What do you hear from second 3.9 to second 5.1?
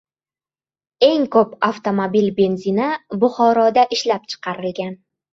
ishlab chiqarilgan